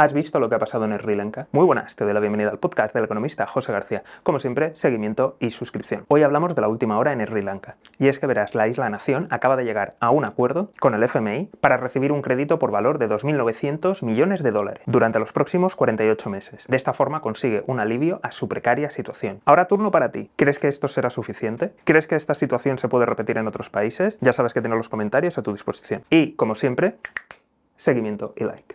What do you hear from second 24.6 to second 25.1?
tengo los